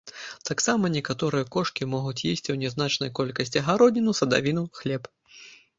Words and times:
Таксама 0.49 0.89
некаторыя 0.93 1.47
кошкі 1.55 1.89
могуць 1.93 2.15
есці 2.31 2.41
ў 2.53 2.57
нязначнай 2.65 3.13
колькасці 3.21 3.65
гародніну, 3.69 4.19
садавіну, 4.23 4.67
хлеб. 4.83 5.03